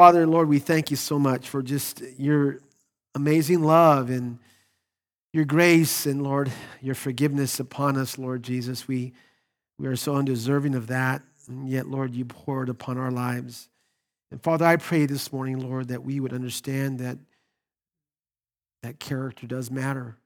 [0.00, 2.60] Father, Lord, we thank you so much for just your
[3.14, 4.38] amazing love and
[5.34, 8.88] your grace and, Lord, your forgiveness upon us, Lord Jesus.
[8.88, 9.12] We,
[9.78, 13.68] we are so undeserving of that, and yet, Lord, you poured upon our lives.
[14.30, 17.18] And Father, I pray this morning, Lord, that we would understand that
[18.82, 20.16] that character does matter.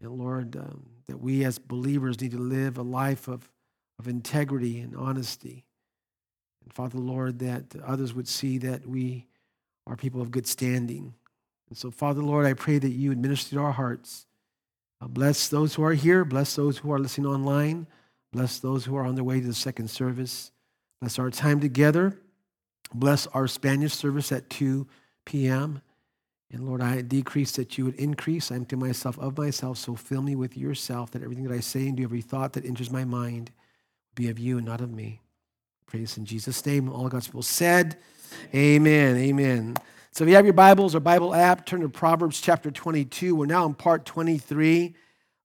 [0.00, 3.50] And Lord, um, that we as believers need to live a life of,
[3.98, 5.66] of integrity and honesty.
[6.64, 9.26] And Father, Lord, that others would see that we
[9.86, 11.14] are people of good standing.
[11.68, 14.26] And so, Father, Lord, I pray that you administer to our hearts.
[15.00, 16.24] Uh, bless those who are here.
[16.24, 17.86] Bless those who are listening online.
[18.32, 20.50] Bless those who are on their way to the second service.
[21.00, 22.18] Bless our time together.
[22.94, 24.86] Bless our Spanish service at 2
[25.24, 25.80] p.m.
[26.52, 28.52] And Lord, I decrease that you would increase.
[28.52, 31.88] I empty myself of myself, so fill me with yourself, that everything that I say
[31.88, 33.50] and do, every thought that enters my mind,
[34.14, 35.20] be of you and not of me.
[35.92, 36.88] Praise in Jesus' name.
[36.88, 37.98] All God's people said,
[38.54, 39.14] Amen.
[39.14, 39.76] Amen.
[40.12, 43.34] So if you have your Bibles or Bible app, turn to Proverbs chapter 22.
[43.34, 44.94] We're now in part 23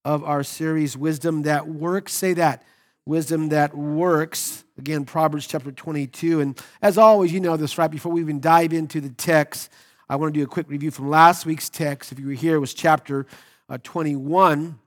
[0.05, 2.13] of our series, Wisdom That Works.
[2.13, 2.63] Say that.
[3.05, 4.63] Wisdom that works.
[4.77, 6.39] Again, Proverbs chapter 22.
[6.39, 7.91] And as always, you know this, right?
[7.91, 9.69] Before we even dive into the text,
[10.07, 12.13] I want to do a quick review from last week's text.
[12.13, 13.25] If you were here, it was chapter
[13.67, 14.79] uh, 21.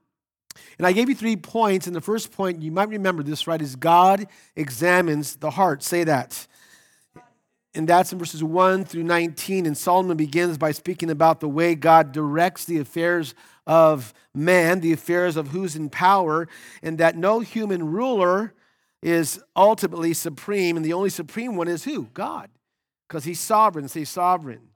[0.78, 1.86] And I gave you three points.
[1.86, 5.82] And the first point, you might remember this, right, is God examines the heart.
[5.82, 6.46] Say that.
[7.74, 9.66] And that's in verses 1 through 19.
[9.66, 13.34] And Solomon begins by speaking about the way God directs the affairs
[13.66, 16.48] of man, the affairs of who's in power,
[16.82, 18.54] and that no human ruler
[19.02, 20.76] is ultimately supreme.
[20.76, 22.08] And the only supreme one is who?
[22.12, 22.50] God.
[23.08, 23.88] Because he's sovereign.
[23.88, 24.70] Say sovereign.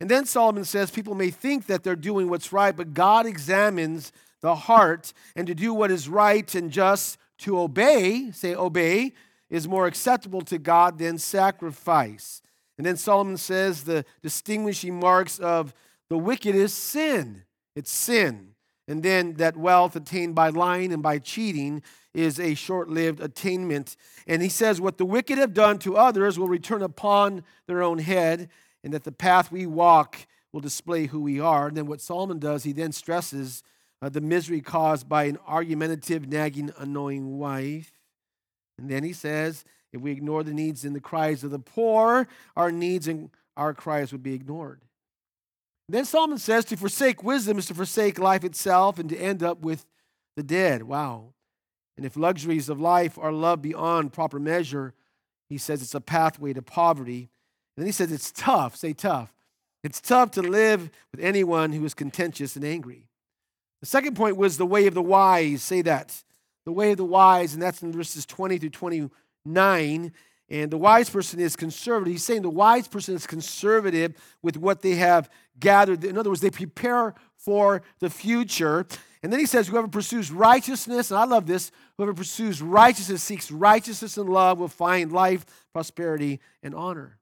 [0.00, 4.12] And then Solomon says people may think that they're doing what's right, but God examines
[4.40, 9.12] the heart, and to do what is right and just, to obey, say obey,
[9.50, 12.42] is more acceptable to God than sacrifice.
[12.78, 15.72] And then Solomon says the distinguishing marks of
[16.08, 17.44] the wicked is sin.
[17.74, 18.54] It's sin.
[18.88, 21.82] And then that wealth attained by lying and by cheating
[22.14, 23.96] is a short lived attainment.
[24.26, 27.98] And he says, What the wicked have done to others will return upon their own
[27.98, 28.48] head
[28.84, 31.66] and that the path we walk will display who we are.
[31.66, 33.62] And then what Solomon does, he then stresses
[34.02, 37.92] uh, the misery caused by an argumentative, nagging, annoying wife.
[38.78, 42.28] And then he says, if we ignore the needs and the cries of the poor,
[42.56, 44.82] our needs and our cries would be ignored.
[45.88, 49.60] then Solomon says to forsake wisdom is to forsake life itself and to end up
[49.60, 49.86] with
[50.36, 50.82] the dead.
[50.82, 51.32] Wow.
[51.96, 54.92] And if luxuries of life are loved beyond proper measure,
[55.48, 57.30] he says it's a pathway to poverty.
[57.76, 59.32] And then he says it's tough, say tough.
[59.82, 63.08] It's tough to live with anyone who is contentious and angry.
[63.80, 65.62] The second point was the way of the wise.
[65.62, 66.22] Say that.
[66.64, 70.12] The way of the wise, and that's in verses 20 through 29.
[70.48, 72.12] And the wise person is conservative.
[72.12, 75.28] He's saying the wise person is conservative with what they have
[75.58, 76.04] gathered.
[76.04, 78.86] In other words, they prepare for the future.
[79.22, 83.50] And then he says, Whoever pursues righteousness, and I love this, whoever pursues righteousness, seeks
[83.50, 87.18] righteousness and love, will find life, prosperity, and honor.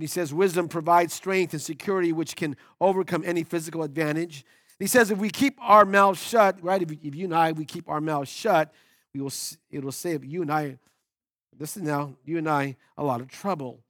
[0.00, 4.44] And he says, wisdom provides strength and security which can overcome any physical advantage.
[4.80, 7.64] He says, if we keep our mouths shut, right, if, if you and I, we
[7.64, 8.72] keep our mouths shut,
[9.14, 9.32] we will,
[9.70, 10.78] it will save you and I,
[11.58, 13.80] listen now, you and I, a lot of trouble.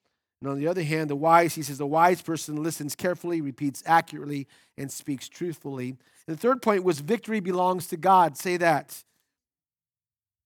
[0.42, 3.82] And on the other hand, the wise, he says, the wise person listens carefully, repeats
[3.86, 4.48] accurately,
[4.78, 5.96] and speaks truthfully.
[6.26, 8.36] And the third point was victory belongs to God.
[8.36, 9.04] Say that.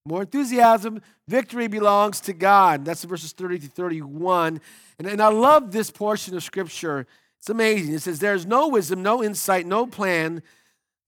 [0.06, 2.84] More enthusiasm, victory belongs to God.
[2.84, 4.60] That's verses 30 to 31.
[4.98, 7.06] And, and I love this portion of scripture.
[7.44, 7.92] It's amazing.
[7.92, 10.36] It says, There's no wisdom, no insight, no plan.
[10.36, 10.42] Did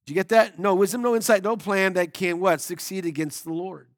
[0.07, 0.59] you get that?
[0.59, 2.61] No wisdom, no insight, no plan that can what?
[2.61, 3.89] Succeed against the Lord.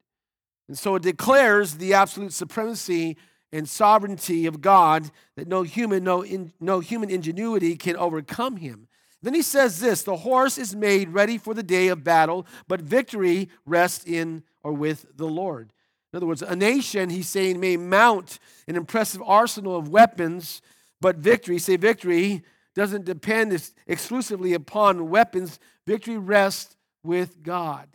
[0.69, 3.17] And so it declares the absolute supremacy
[3.51, 8.87] and sovereignty of God that no human, no, in, no human ingenuity can overcome him.
[9.21, 12.79] Then he says this the horse is made ready for the day of battle, but
[12.79, 15.73] victory rests in or with the Lord.
[16.13, 20.61] In other words, a nation, he's saying, may mount an impressive arsenal of weapons,
[21.01, 22.43] but victory, say victory,
[22.75, 25.59] doesn't depend exclusively upon weapons.
[25.85, 27.87] Victory rests with God.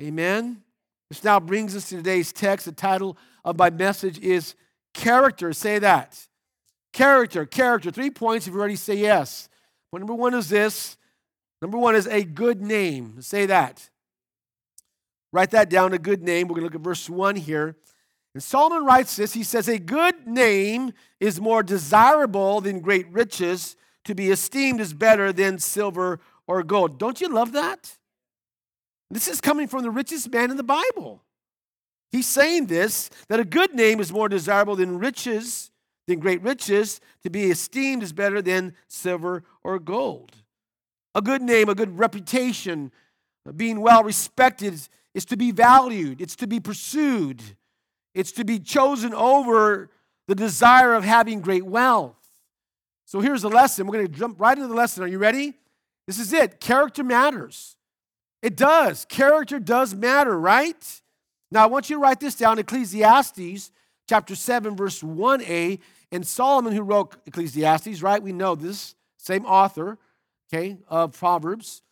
[0.00, 0.62] Amen?
[1.08, 2.66] This now brings us to today's text.
[2.66, 4.54] The title of my message is
[4.94, 5.52] Character.
[5.52, 6.26] Say that.
[6.92, 7.90] Character, character.
[7.90, 9.48] Three points if you already say yes.
[9.92, 10.96] Number one is this.
[11.62, 13.20] Number one is a good name.
[13.22, 13.88] Say that.
[15.32, 16.48] Write that down, a good name.
[16.48, 17.76] We're going to look at verse 1 here.
[18.36, 19.32] And Solomon writes this.
[19.32, 23.76] He says, A good name is more desirable than great riches.
[24.04, 26.98] To be esteemed is better than silver or gold.
[26.98, 27.96] Don't you love that?
[29.10, 31.22] This is coming from the richest man in the Bible.
[32.12, 35.70] He's saying this that a good name is more desirable than riches,
[36.06, 37.00] than great riches.
[37.22, 40.32] To be esteemed is better than silver or gold.
[41.14, 42.92] A good name, a good reputation,
[43.56, 44.78] being well respected
[45.14, 47.42] is, to be valued, it's to be pursued,
[48.16, 49.90] it's to be chosen over
[50.26, 52.16] the desire of having great wealth.
[53.04, 53.86] So here's the lesson.
[53.86, 55.04] We're going to jump right into the lesson.
[55.04, 55.52] Are you ready?
[56.06, 56.58] This is it.
[56.58, 57.76] Character matters.
[58.40, 59.04] It does.
[59.04, 61.02] Character does matter, right?
[61.50, 63.70] Now I want you to write this down Ecclesiastes
[64.08, 65.78] chapter 7, verse 1a.
[66.10, 68.22] And Solomon, who wrote Ecclesiastes, right?
[68.22, 69.98] We know this, same author,
[70.48, 71.82] okay, of Proverbs.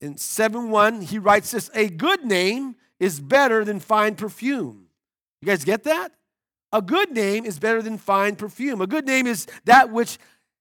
[0.00, 4.86] In 7 1, he writes this A good name is better than fine perfume.
[5.40, 6.12] You guys get that?
[6.72, 8.80] A good name is better than fine perfume.
[8.80, 10.18] A good name is that which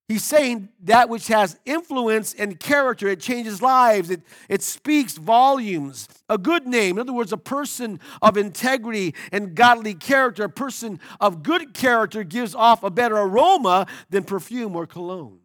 [0.10, 6.08] He's saying that which has influence and character, it changes lives, it, it speaks volumes.
[6.28, 11.00] A good name, in other words, a person of integrity and godly character, a person
[11.22, 15.38] of good character gives off a better aroma than perfume or cologne.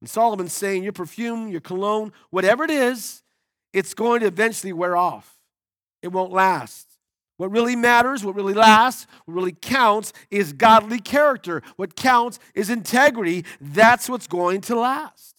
[0.00, 3.22] And Solomon's saying your perfume, your cologne, whatever it is,
[3.72, 5.36] it's going to eventually wear off.
[6.02, 6.87] It won't last.
[7.38, 11.62] What really matters, what really lasts, what really counts is godly character.
[11.76, 13.44] What counts is integrity.
[13.60, 15.36] That's what's going to last.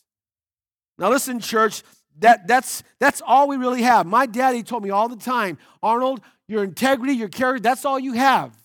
[0.97, 1.83] Now, listen, church,
[2.19, 4.05] that, that's, that's all we really have.
[4.07, 8.13] My daddy told me all the time Arnold, your integrity, your character, that's all you
[8.13, 8.57] have.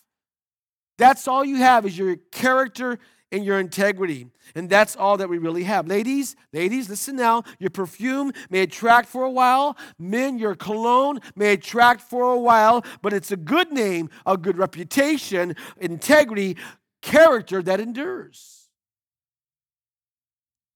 [0.97, 3.01] That's all you have is your character
[3.35, 4.29] and your integrity.
[4.55, 5.89] And that's all that we really have.
[5.89, 7.43] Ladies, ladies, listen now.
[7.59, 9.77] Your perfume may attract for a while.
[9.99, 14.57] Men, your cologne may attract for a while, but it's a good name, a good
[14.57, 16.57] reputation, integrity,
[17.03, 18.69] character that endures.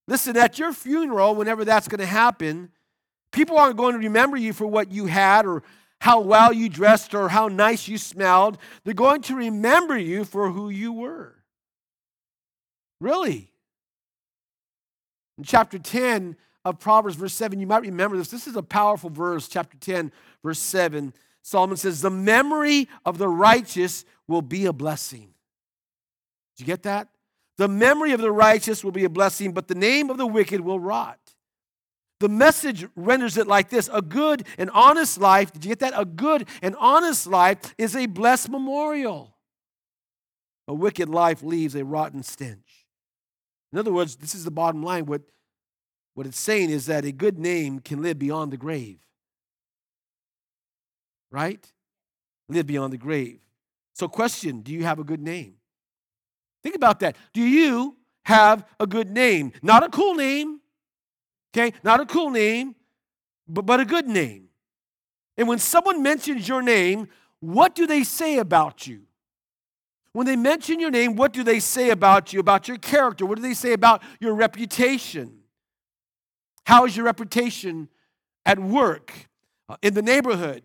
[0.05, 2.71] Listen, at your funeral, whenever that's going to happen,
[3.31, 5.63] people aren't going to remember you for what you had or
[6.01, 8.57] how well you dressed or how nice you smelled.
[8.83, 11.38] They're going to remember you for who you were.
[12.99, 13.51] Really?
[15.37, 16.35] In chapter 10
[16.65, 18.29] of Proverbs, verse 7, you might remember this.
[18.29, 20.11] This is a powerful verse, chapter 10,
[20.43, 21.13] verse 7.
[21.41, 25.33] Solomon says, The memory of the righteous will be a blessing.
[26.57, 27.07] Did you get that?
[27.57, 30.61] The memory of the righteous will be a blessing, but the name of the wicked
[30.61, 31.19] will rot.
[32.19, 35.93] The message renders it like this A good and honest life, did you get that?
[35.95, 39.35] A good and honest life is a blessed memorial.
[40.67, 42.78] A wicked life leaves a rotten stench.
[43.71, 45.05] In other words, this is the bottom line.
[45.05, 45.21] What,
[46.15, 48.99] what it's saying is that a good name can live beyond the grave.
[51.31, 51.71] Right?
[52.47, 53.39] Live beyond the grave.
[53.93, 55.55] So, question Do you have a good name?
[56.63, 57.15] Think about that.
[57.33, 59.51] Do you have a good name?
[59.61, 60.59] Not a cool name,
[61.53, 61.75] okay?
[61.83, 62.75] Not a cool name,
[63.47, 64.49] but, but a good name.
[65.37, 67.07] And when someone mentions your name,
[67.39, 69.03] what do they say about you?
[70.13, 73.25] When they mention your name, what do they say about you, about your character?
[73.25, 75.39] What do they say about your reputation?
[76.65, 77.89] How is your reputation
[78.45, 79.13] at work,
[79.67, 80.63] uh, in the neighborhood,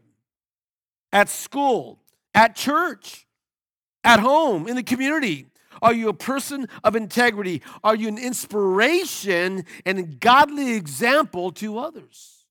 [1.12, 2.00] at school,
[2.34, 3.26] at church,
[4.02, 5.46] at home, in the community?
[5.82, 7.62] Are you a person of integrity?
[7.82, 12.46] Are you an inspiration and a godly example to others?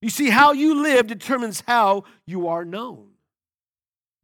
[0.00, 3.08] You see, how you live determines how you are known.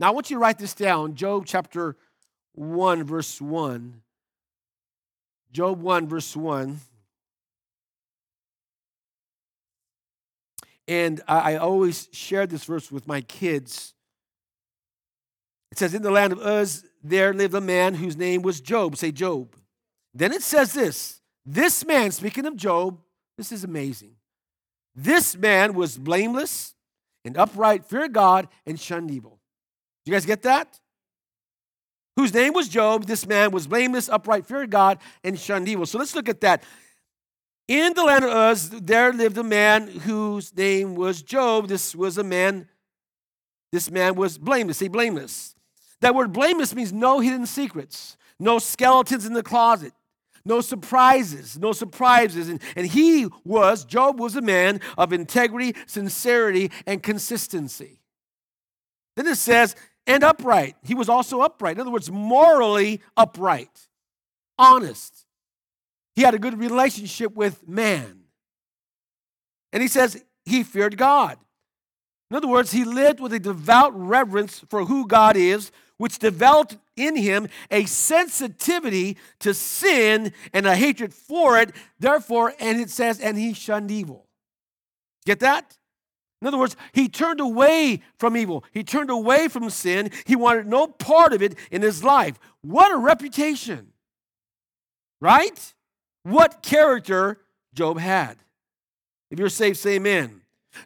[0.03, 1.97] Now, I want you to write this down Job chapter
[2.57, 4.03] 1, verse 1.
[5.53, 6.81] Job 1, verse 1.
[10.89, 13.95] And I, always share this verse with my kids.
[15.71, 18.97] It says, In the land of Uz, there lived a man whose name was Job.
[18.97, 19.55] Say Job.
[20.13, 22.99] Then it says this this man, speaking of Job,
[23.39, 24.17] this is amazing.
[24.97, 26.75] This man was blameless
[27.25, 29.39] and upright, feared God, and shunned evil.
[30.05, 30.81] You guys get that?
[32.17, 33.07] Whose name was Job.
[33.07, 35.87] This man was blameless, upright, feared God, and shunned evil.
[35.87, 36.63] So let's look at that.
[37.69, 41.69] In the land of Uz, there lived a man whose name was Job.
[41.69, 42.69] This was a man,
[43.71, 44.79] this man was blameless.
[44.79, 45.55] Say blameless.
[46.01, 49.93] That word blameless means no hidden secrets, no skeletons in the closet,
[50.45, 52.49] no surprises, no surprises.
[52.49, 58.01] And, and he was, Job was a man of integrity, sincerity, and consistency.
[59.17, 60.77] Then it says and upright.
[60.83, 61.77] He was also upright.
[61.77, 63.89] In other words, morally upright,
[64.59, 65.27] honest.
[66.15, 68.25] He had a good relationship with man.
[69.73, 71.39] And he says he feared God.
[72.31, 76.79] In other words, he lived with a devout reverence for who God is, which developed
[76.97, 81.71] in him a sensitivity to sin and a hatred for it.
[82.01, 84.27] Therefore, and it says, and he shunned evil.
[85.25, 85.77] Get that?
[86.43, 88.65] In other words, he turned away from evil.
[88.73, 90.11] He turned away from sin.
[90.27, 92.37] He wanted no part of it in his life.
[92.63, 93.93] What a reputation,
[95.21, 95.73] right?
[96.25, 97.39] What character
[97.75, 98.39] Job had.
[99.31, 100.41] If you're saved, say amen.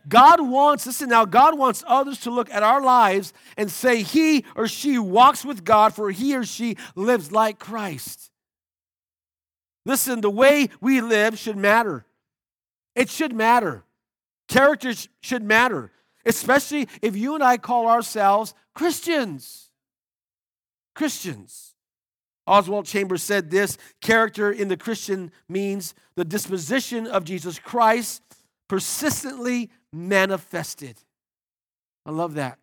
[0.06, 4.44] God wants, listen now, God wants others to look at our lives and say he
[4.56, 8.30] or she walks with God, for he or she lives like Christ.
[9.86, 12.04] Listen, the way we live should matter.
[12.94, 13.85] It should matter.
[14.48, 15.90] Characters should matter,
[16.24, 19.70] especially if you and I call ourselves Christians.
[20.94, 21.74] Christians.
[22.46, 28.22] Oswald Chambers said this character in the Christian means the disposition of Jesus Christ
[28.68, 30.96] persistently manifested.
[32.04, 32.58] I love that.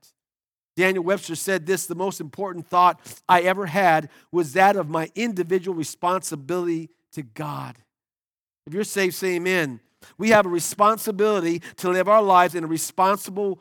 [0.76, 5.12] Daniel Webster said this the most important thought I ever had was that of my
[5.16, 7.78] individual responsibility to God.
[8.66, 9.82] If you're saved, say amen.
[10.18, 13.60] We have a responsibility to live our lives in a responsible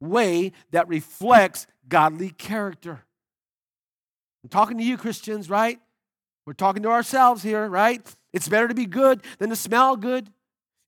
[0.00, 3.04] way that reflects godly character.
[4.42, 5.80] I'm talking to you, Christians, right?
[6.46, 8.00] We're talking to ourselves here, right?
[8.32, 10.30] It's better to be good than to smell good.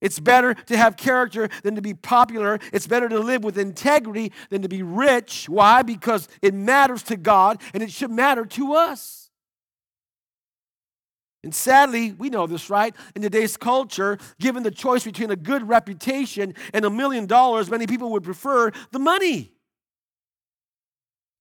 [0.01, 2.59] It's better to have character than to be popular.
[2.73, 5.47] It's better to live with integrity than to be rich.
[5.47, 5.83] Why?
[5.83, 9.20] Because it matters to God and it should matter to us.
[11.43, 12.95] And sadly, we know this, right?
[13.15, 17.87] In today's culture, given the choice between a good reputation and a million dollars, many
[17.87, 19.51] people would prefer the money.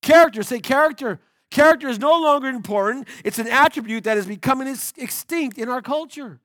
[0.02, 1.20] Character, say character.
[1.50, 3.08] Character is no longer important.
[3.24, 6.40] It's an attribute that is becoming extinct in our culture.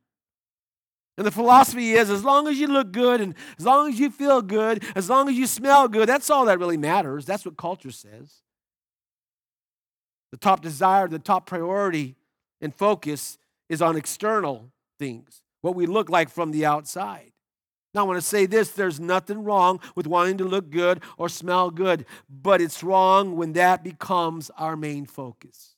[1.17, 4.09] And the philosophy is as long as you look good and as long as you
[4.09, 7.25] feel good, as long as you smell good, that's all that really matters.
[7.25, 8.41] That's what culture says.
[10.31, 12.17] The top desire, the top priority
[12.59, 13.37] and focus
[13.69, 17.31] is on external things, what we look like from the outside.
[17.93, 21.29] Now, I want to say this there's nothing wrong with wanting to look good or
[21.29, 25.75] smell good, but it's wrong when that becomes our main focus.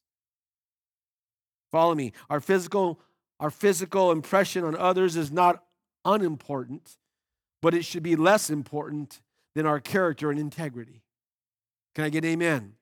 [1.72, 2.14] Follow me.
[2.30, 3.00] Our physical,
[3.40, 5.64] our physical impression on others is not
[6.06, 6.98] unimportant,
[7.62, 9.22] but it should be less important
[9.54, 11.04] than our character and integrity.
[11.94, 12.77] Can I get amen?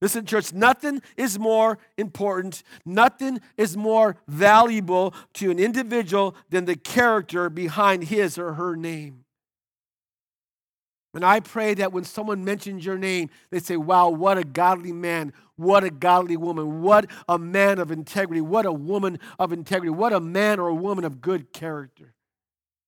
[0.00, 6.76] Listen, church, nothing is more important, nothing is more valuable to an individual than the
[6.76, 9.24] character behind his or her name.
[11.14, 14.92] And I pray that when someone mentions your name, they say, Wow, what a godly
[14.92, 19.90] man, what a godly woman, what a man of integrity, what a woman of integrity,
[19.90, 22.14] what a man or a woman of good character.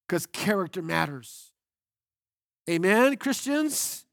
[0.06, 1.52] Because character matters.
[2.68, 4.04] Amen, Christians?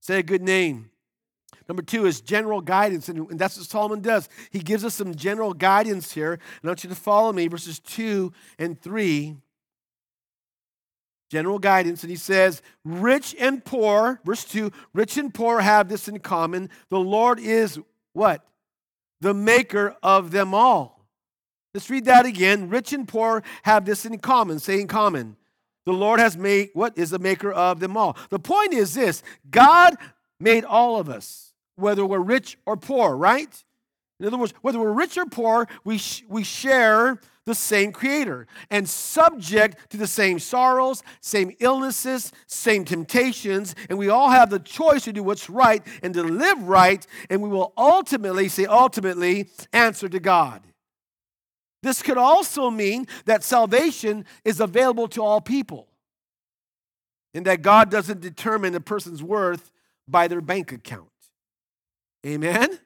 [0.00, 0.90] Say a good name.
[1.68, 4.28] Number two is general guidance, and that's what Solomon does.
[4.50, 6.34] He gives us some general guidance here.
[6.34, 9.36] And I want you to follow me, verses two and three.
[11.28, 16.06] General guidance, and he says, Rich and poor, verse 2, rich and poor have this
[16.06, 16.70] in common.
[16.88, 17.80] The Lord is
[18.12, 18.46] what?
[19.20, 21.04] The maker of them all.
[21.74, 22.70] Let's read that again.
[22.70, 24.60] Rich and poor have this in common.
[24.60, 25.36] Say in common.
[25.84, 28.16] The Lord has made what is the maker of them all.
[28.30, 29.96] The point is this God
[30.38, 31.45] made all of us
[31.76, 33.64] whether we're rich or poor, right?
[34.18, 38.46] In other words, whether we're rich or poor, we, sh- we share the same creator
[38.70, 44.58] and subject to the same sorrows, same illnesses, same temptations, and we all have the
[44.58, 49.48] choice to do what's right and to live right, and we will ultimately, say ultimately,
[49.72, 50.62] answer to God.
[51.82, 55.86] This could also mean that salvation is available to all people
[57.32, 59.70] and that God doesn't determine a person's worth
[60.08, 61.08] by their bank account.
[62.26, 62.80] Amen?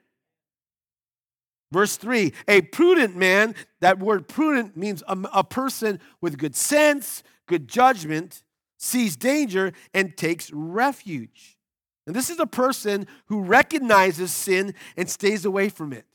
[1.71, 7.23] Verse 3 A prudent man, that word prudent means a, a, person with good sense,
[7.47, 8.43] good judgment,
[8.77, 11.57] sees danger and takes refuge.
[12.05, 16.05] And this is a person who recognizes sin and stays away from it.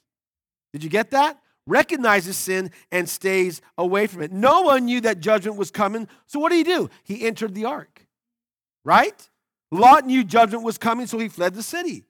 [0.72, 1.40] Did you get that?
[1.66, 4.32] Recognizes sin and stays away from it.
[4.32, 6.90] Noah knew that judgment was coming, so what did he do?
[7.02, 8.06] He entered the ark,
[8.84, 9.28] right?
[9.70, 12.04] Lot knew judgment was coming, so he fled the city.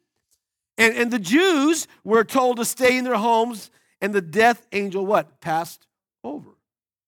[0.78, 5.06] And, and the Jews were told to stay in their homes, and the death angel
[5.06, 5.40] what?
[5.40, 5.87] Passed
[6.23, 6.50] over.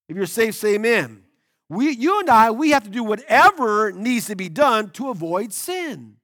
[0.09, 1.23] If you're safe, say amen.
[1.69, 5.53] We, you and I, we have to do whatever needs to be done to avoid
[5.53, 6.17] sin.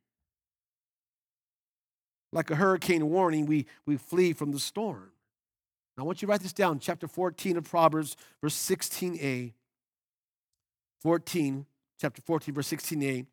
[2.32, 5.12] Like a hurricane warning, we, we flee from the storm.
[5.96, 9.52] Now, I want you to write this down, chapter 14 of Proverbs, verse 16a.
[11.02, 11.66] 14,
[12.00, 13.26] chapter 14, verse 16a.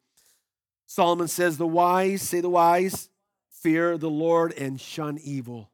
[0.86, 3.10] Solomon says, The wise, say the wise,
[3.62, 5.70] fear the Lord and shun evil.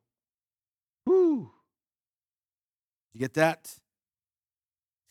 [1.06, 1.52] Whoo.
[3.14, 3.74] You get that?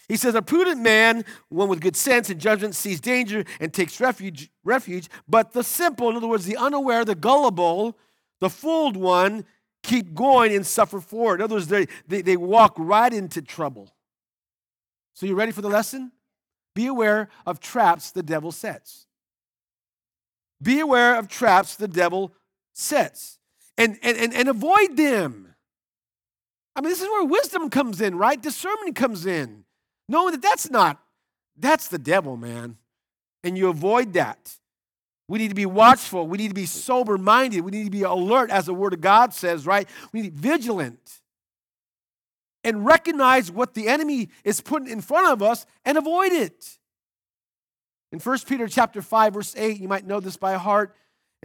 [0.09, 4.00] He says, A prudent man, one with good sense and judgment, sees danger and takes
[4.00, 5.09] refuge, refuge.
[5.28, 7.99] But the simple, in other words, the unaware, the gullible,
[8.40, 9.45] the fooled one,
[9.83, 11.37] keep going and suffer for it.
[11.37, 13.92] In other words, they, they, they walk right into trouble.
[15.14, 16.12] So, you ready for the lesson?
[16.75, 19.06] Be aware of traps the devil sets.
[20.62, 22.33] Be aware of traps the devil
[22.76, 23.38] sets
[23.78, 25.54] and, and, and, and avoid them.
[26.75, 28.40] I mean, this is where wisdom comes in, right?
[28.40, 29.64] Discernment comes in.
[30.09, 31.00] Knowing that that's not,
[31.56, 32.76] that's the devil, man.
[33.42, 34.56] And you avoid that.
[35.28, 36.28] We need to be watchful.
[36.28, 37.62] We need to be sober minded.
[37.62, 39.88] We need to be alert, as the Word of God says, right?
[40.12, 41.21] We need to be vigilant
[42.62, 46.78] and recognize what the enemy is putting in front of us and avoid it.
[48.12, 50.95] In 1 Peter chapter 5, verse 8, you might know this by heart.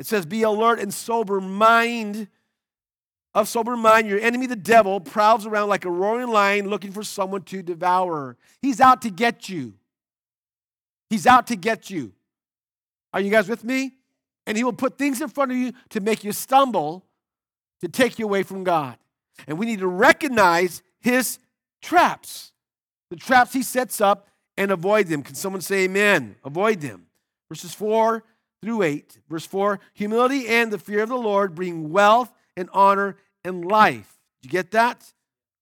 [0.02, 2.28] It says, Be alert and sober mind
[3.36, 7.04] of sober mind, your enemy, the devil, prowls around like a roaring lion looking for
[7.04, 8.36] someone to devour.
[8.64, 9.76] He's out to get you.
[11.12, 12.14] He's out to get you.
[13.14, 13.92] Are you guys with me?
[14.48, 17.06] And he will put things in front of you to make you stumble,
[17.82, 18.98] to take you away from God.
[19.48, 21.38] And we need to recognize his
[21.80, 22.54] traps,
[23.12, 24.28] the traps he sets up,
[24.58, 25.22] and avoid them.
[25.22, 26.38] Can someone say amen?
[26.44, 27.06] Avoid them.
[27.50, 28.24] Verses 4
[28.62, 29.20] through 8.
[29.30, 34.18] Verse 4 Humility and the fear of the Lord bring wealth and honor and life.
[34.42, 35.14] Do you get that?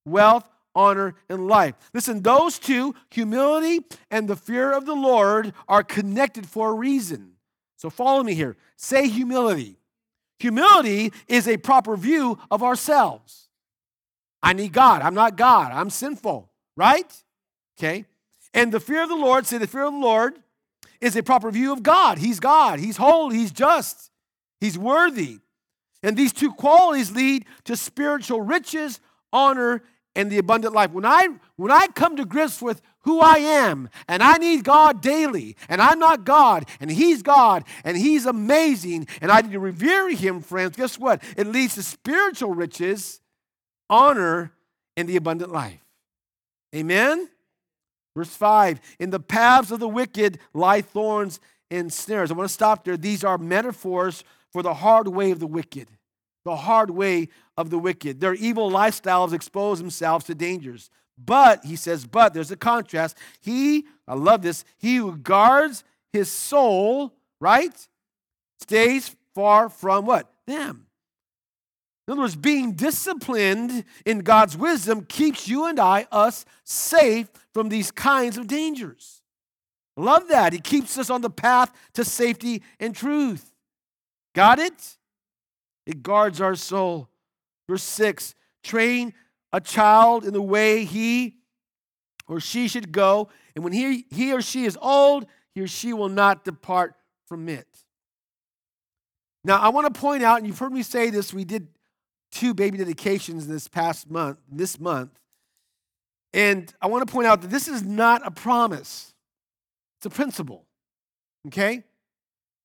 [0.05, 1.75] Wealth, honor, and life.
[1.93, 7.33] Listen, those two, humility and the fear of the Lord, are connected for a reason.
[7.77, 8.57] So follow me here.
[8.75, 9.77] Say humility.
[10.39, 13.49] Humility is a proper view of ourselves.
[14.41, 15.01] I need God.
[15.01, 15.71] I'm not God.
[15.73, 17.13] I'm sinful, right?
[17.77, 18.05] Okay.
[18.53, 20.39] And the fear of the Lord, say the fear of the Lord
[21.01, 22.17] is a proper view of God.
[22.17, 22.79] He's God.
[22.79, 23.37] He's holy.
[23.37, 24.11] He's just.
[24.59, 25.39] He's worthy.
[26.03, 28.99] And these two qualities lead to spiritual riches,
[29.33, 29.83] honor,
[30.15, 30.91] and the abundant life.
[30.91, 35.01] When I when I come to grips with who I am and I need God
[35.01, 39.59] daily and I'm not God and he's God and he's amazing and I need to
[39.59, 43.21] revere him friends guess what it leads to spiritual riches
[43.89, 44.51] honor
[44.97, 45.79] and the abundant life
[46.75, 47.29] amen
[48.19, 51.39] verse 5 in the paths of the wicked lie thorns
[51.71, 55.39] and snares I want to stop there these are metaphors for the hard way of
[55.39, 55.89] the wicked.
[56.45, 58.19] The hard way of the wicked.
[58.19, 60.89] Their evil lifestyles expose themselves to dangers.
[61.17, 63.17] But, he says, but there's a contrast.
[63.41, 67.87] He, I love this, he who guards his soul, right,
[68.59, 70.31] stays far from what?
[70.47, 70.85] Them.
[72.09, 77.69] In other words, being disciplined in God's wisdom keeps you and I, us, safe from
[77.69, 79.21] these kinds of dangers.
[79.95, 80.51] Love that.
[80.51, 83.53] He keeps us on the path to safety and truth.
[84.33, 84.97] Got it?
[85.85, 87.09] It guards our soul.
[87.69, 89.13] Verse 6 train
[89.53, 91.35] a child in the way he
[92.27, 95.93] or she should go, and when he, he or she is old, he or she
[95.93, 96.95] will not depart
[97.27, 97.67] from it.
[99.43, 101.67] Now, I want to point out, and you've heard me say this, we did
[102.31, 105.11] two baby dedications this past month, this month.
[106.33, 109.13] And I want to point out that this is not a promise.
[109.97, 110.65] It's a principle.
[111.47, 111.83] Okay?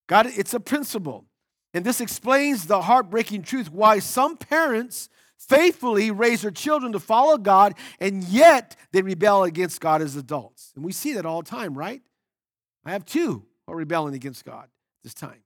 [0.06, 1.24] God, it's a principle.
[1.72, 7.36] And this explains the heartbreaking truth why some parents faithfully raise their children to follow
[7.36, 10.72] God, and yet they rebel against God as adults.
[10.76, 12.02] And we see that all the time, right?
[12.84, 14.68] I have two who are rebelling against God
[15.02, 15.42] this time.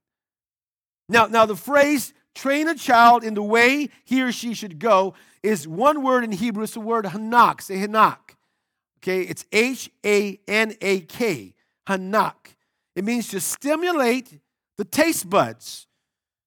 [1.07, 5.13] Now, now the phrase train a child in the way he or she should go
[5.43, 6.63] is one word in Hebrew.
[6.63, 7.61] It's the word hanak.
[7.61, 8.35] Say hanak.
[8.99, 11.53] Okay, it's H A N A K.
[11.87, 12.55] Hanak.
[12.95, 14.39] It means to stimulate
[14.77, 15.87] the taste buds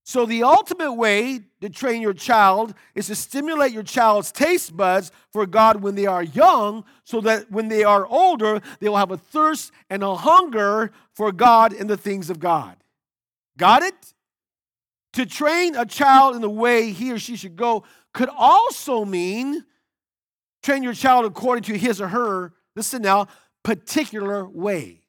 [0.05, 5.13] so, the ultimate way to train your child is to stimulate your child's taste buds
[5.33, 9.13] for God when they are young, so that when they are older, they will have
[9.13, 12.77] a thirst and a hunger for God and the things of God.
[13.57, 14.12] Got it?
[15.15, 19.65] To train a child in the way he or she should go could also mean
[20.63, 23.27] train your child according to his or her, listen now,
[23.63, 25.03] particular way.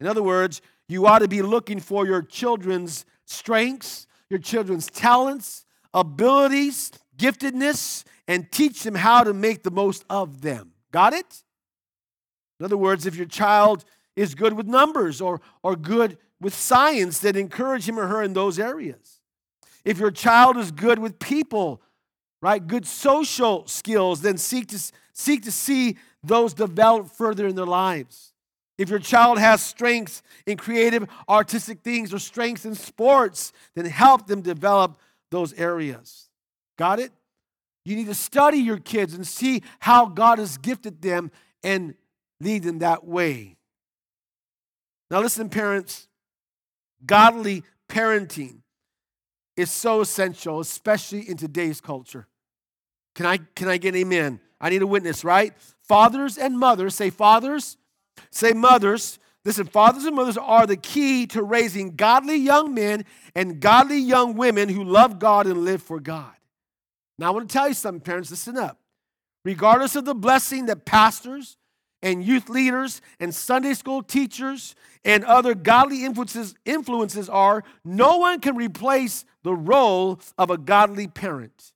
[0.00, 5.64] In other words, you ought to be looking for your children's strengths, your children's talents,
[5.92, 10.72] abilities, giftedness, and teach them how to make the most of them.
[10.92, 11.42] Got it?
[12.58, 13.84] In other words, if your child
[14.16, 18.32] is good with numbers or, or good with science, then encourage him or her in
[18.32, 19.20] those areas.
[19.84, 21.80] If your child is good with people,
[22.42, 24.78] right, good social skills, then seek to,
[25.12, 28.32] seek to see those develop further in their lives.
[28.78, 34.26] If your child has strengths in creative, artistic things or strengths in sports, then help
[34.26, 34.98] them develop
[35.30, 36.30] those areas.
[36.78, 37.12] Got it?
[37.84, 41.30] You need to study your kids and see how God has gifted them
[41.62, 41.94] and
[42.40, 43.56] lead them that way.
[45.10, 46.06] Now, listen, parents,
[47.04, 48.58] godly parenting
[49.56, 52.26] is so essential, especially in today's culture.
[53.14, 54.40] Can I, can I get amen?
[54.60, 55.52] I need a witness, right?
[55.82, 57.76] Fathers and mothers, say fathers,
[58.30, 59.18] say mothers.
[59.44, 64.34] Listen, fathers and mothers are the key to raising godly young men and godly young
[64.34, 66.32] women who love God and live for God.
[67.18, 68.78] Now, I want to tell you something, parents, listen up.
[69.44, 71.56] Regardless of the blessing that pastors
[72.02, 78.40] and youth leaders and Sunday school teachers and other godly influences, influences are, no one
[78.40, 81.72] can replace the role of a godly parent.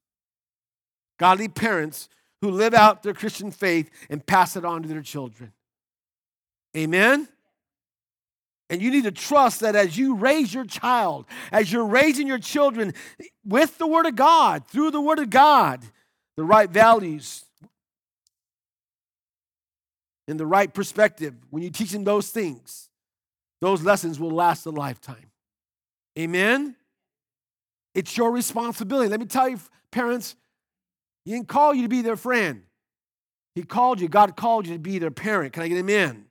[1.18, 2.08] Godly parents
[2.40, 5.52] who live out their Christian faith and pass it on to their children.
[6.76, 7.28] Amen?
[8.70, 12.38] And you need to trust that as you raise your child, as you're raising your
[12.38, 12.92] children
[13.44, 15.82] with the Word of God, through the Word of God,
[16.36, 17.44] the right values,
[20.26, 22.88] in the right perspective, when you teach them those things,
[23.60, 25.30] those lessons will last a lifetime.
[26.18, 26.76] Amen?
[27.94, 29.08] It's your responsibility.
[29.08, 29.58] Let me tell you,
[29.90, 30.36] parents,
[31.24, 32.62] he didn't call you to be their friend.
[33.54, 35.52] He called you, God called you to be their parent.
[35.52, 36.26] Can I get amen?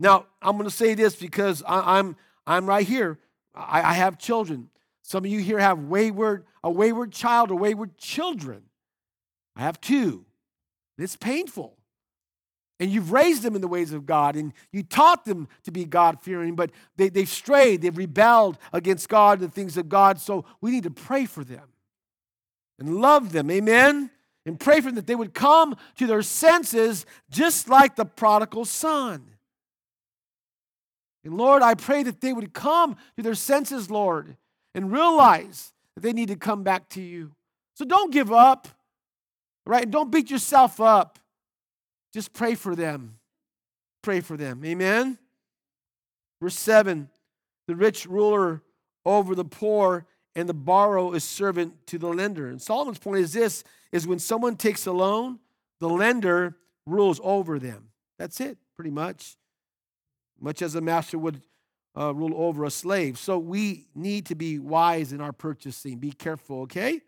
[0.00, 3.18] Now, I'm going to say this because I, am I'm, I'm right here.
[3.54, 4.70] I, I have children.
[5.02, 8.62] Some of you here have wayward, a wayward child or wayward children.
[9.56, 10.24] I have two.
[10.96, 11.77] It's painful
[12.80, 15.84] and you've raised them in the ways of God and you taught them to be
[15.84, 20.20] God fearing, but they, they've strayed, they've rebelled against God and the things of God.
[20.20, 21.68] So we need to pray for them
[22.78, 23.50] and love them.
[23.50, 24.10] Amen?
[24.46, 28.64] And pray for them that they would come to their senses just like the prodigal
[28.64, 29.26] son.
[31.24, 34.36] And Lord, I pray that they would come to their senses, Lord,
[34.74, 37.32] and realize that they need to come back to you.
[37.74, 38.68] So don't give up,
[39.66, 39.82] right?
[39.82, 41.18] And Don't beat yourself up.
[42.12, 43.18] Just pray for them.
[44.02, 44.64] Pray for them.
[44.64, 45.18] Amen.
[46.40, 47.08] Verse 7
[47.66, 48.62] The rich ruler
[49.04, 52.48] over the poor, and the borrower is servant to the lender.
[52.48, 55.38] And Solomon's point is this is when someone takes a loan,
[55.80, 57.88] the lender rules over them.
[58.18, 59.36] That's it, pretty much.
[60.40, 61.42] Much as a master would
[61.98, 63.18] uh, rule over a slave.
[63.18, 65.98] So we need to be wise in our purchasing.
[65.98, 67.00] Be careful, okay?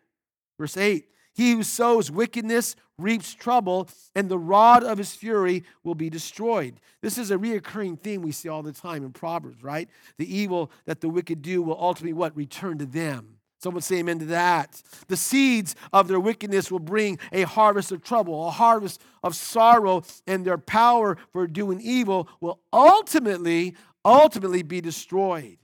[0.58, 5.94] Verse 8 he who sows wickedness reaps trouble, and the rod of his fury will
[5.94, 6.80] be destroyed.
[7.00, 9.88] This is a reoccurring theme we see all the time in Proverbs, right?
[10.18, 12.36] The evil that the wicked do will ultimately what?
[12.36, 13.36] Return to them.
[13.62, 14.82] Someone say amen to that.
[15.08, 20.02] The seeds of their wickedness will bring a harvest of trouble, a harvest of sorrow,
[20.26, 25.58] and their power for doing evil will ultimately, ultimately be destroyed.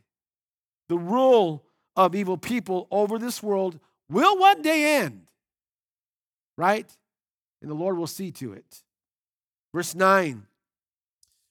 [0.91, 1.65] The rule
[1.97, 5.27] of evil people over this world will one day end
[6.57, 6.91] right?
[7.63, 8.83] And the Lord will see to it.
[9.75, 10.47] Verse 9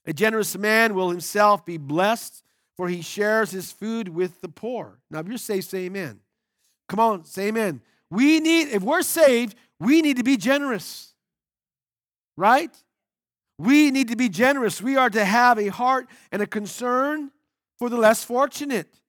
[0.06, 2.44] A generous man will himself be blessed,
[2.78, 5.00] for he shares his food with the poor.
[5.10, 6.20] Now, if you're saved, say amen.
[6.88, 7.82] Come on, say amen.
[8.10, 11.14] We need, if we're saved, we need to be generous,
[12.38, 12.76] right?
[13.58, 14.82] We need to be generous.
[14.82, 17.32] We are to have a heart and a concern
[17.78, 19.00] for the less fortunate.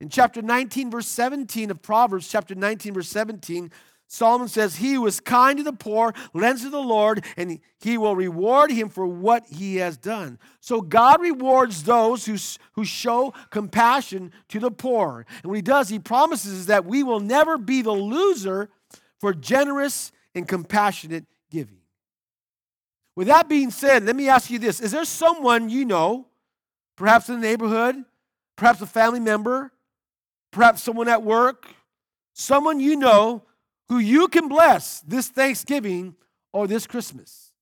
[0.00, 3.70] In chapter 19, verse 17 of Proverbs, chapter 19, verse 17,
[4.12, 7.96] Solomon says, He who is kind to the poor lends to the Lord, and he
[7.96, 10.38] will reward him for what he has done.
[10.60, 12.36] So God rewards those who,
[12.74, 15.24] who show compassion to the poor.
[15.42, 18.68] And what he does, he promises that we will never be the loser
[19.18, 21.78] for generous and compassionate giving.
[23.16, 26.26] With that being said, let me ask you this Is there someone you know,
[26.96, 27.96] perhaps in the neighborhood,
[28.56, 29.72] perhaps a family member,
[30.50, 31.66] perhaps someone at work,
[32.34, 33.44] someone you know
[33.92, 36.14] who you can bless this Thanksgiving
[36.50, 37.52] or this Christmas.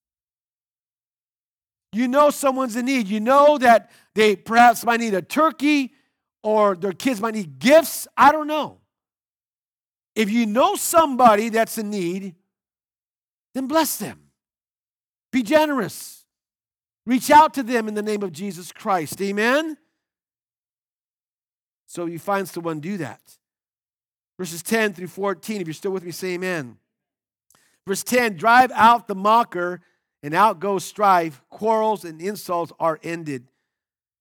[1.92, 3.08] You know someone's in need.
[3.08, 5.92] You know that they perhaps might need a turkey
[6.44, 8.06] or their kids might need gifts.
[8.16, 8.78] I don't know.
[10.14, 12.36] If you know somebody that's in need,
[13.52, 14.20] then bless them.
[15.32, 16.24] Be generous.
[17.06, 19.20] Reach out to them in the name of Jesus Christ.
[19.20, 19.76] Amen?
[21.88, 23.20] So you find someone, do that.
[24.40, 26.79] Verses 10 through 14, if you're still with me, say amen.
[27.87, 29.83] Verse 10 Drive out the mocker,
[30.22, 31.42] and out goes strife.
[31.50, 33.48] Quarrels and insults are ended.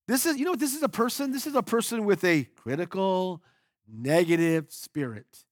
[0.09, 3.41] This is, you know, this is a person, this is a person with a critical,
[3.87, 5.45] negative spirit.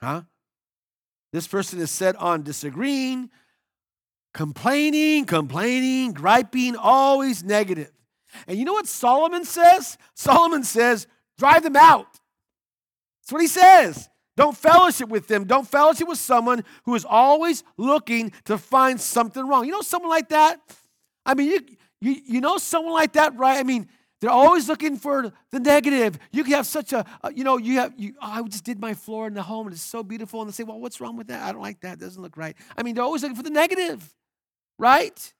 [0.00, 0.22] Huh?
[1.32, 3.30] This person is set on disagreeing,
[4.34, 7.92] complaining, complaining, griping, always negative.
[8.48, 9.98] And you know what Solomon says?
[10.16, 11.06] Solomon says,
[11.38, 12.19] drive them out.
[13.30, 14.08] That's what he says.
[14.36, 15.44] Don't fellowship with them.
[15.44, 19.66] Don't fellowship with someone who is always looking to find something wrong.
[19.66, 20.60] You know someone like that?
[21.24, 21.60] I mean, you,
[22.00, 23.58] you, you know someone like that, right?
[23.58, 23.88] I mean,
[24.20, 26.18] they're always looking for the negative.
[26.32, 28.94] You can have such a, you know, you have, you, oh, I just did my
[28.94, 30.40] floor in the home and it's so beautiful.
[30.40, 31.44] And they say, well, what's wrong with that?
[31.44, 31.94] I don't like that.
[31.94, 32.56] It doesn't look right.
[32.76, 34.12] I mean, they're always looking for the negative,
[34.76, 35.32] right?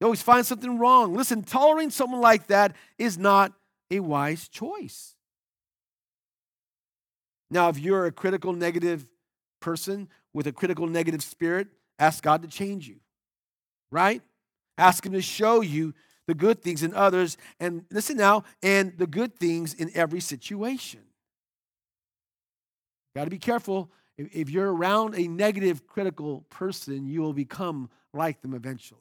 [0.00, 1.14] You always find something wrong.
[1.14, 3.52] Listen, tolerating someone like that is not
[3.88, 5.14] a wise choice.
[7.52, 9.06] Now, if you're a critical negative
[9.60, 12.96] person with a critical negative spirit, ask God to change you,
[13.90, 14.22] right?
[14.78, 15.92] Ask Him to show you
[16.26, 21.00] the good things in others, and listen now, and the good things in every situation.
[23.14, 23.90] Got to be careful.
[24.16, 29.00] If you're around a negative, critical person, you will become like them eventually.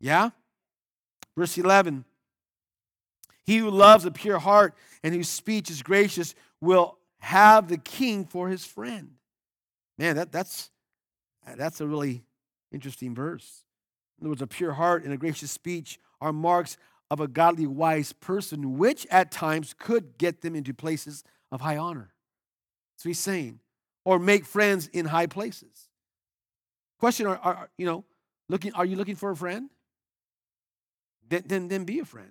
[0.00, 0.30] Yeah?
[1.36, 2.06] Verse 11
[3.44, 8.24] He who loves a pure heart and whose speech is gracious will have the king
[8.24, 9.10] for his friend.
[9.98, 10.70] Man, that, that's,
[11.44, 12.22] uh, that's a really
[12.70, 13.64] interesting verse.
[14.18, 16.76] In other words, a pure heart and a gracious speech are marks
[17.10, 21.76] of a godly, wise person, which at times could get them into places of high
[21.76, 22.14] honor.
[22.96, 23.58] So he's saying,
[24.04, 25.88] or make friends in high places.
[27.00, 28.04] Question: Are, are you know
[28.48, 28.72] looking?
[28.74, 29.68] Are you looking for a friend?
[31.28, 32.30] Then, then, then be a friend.